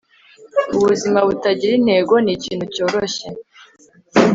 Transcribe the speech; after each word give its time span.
ubuzima 0.77 1.19
butagira 1.27 1.73
intego 1.79 2.13
ni 2.23 2.31
ikintu 2.35 2.65
cyoroshye 2.73 3.27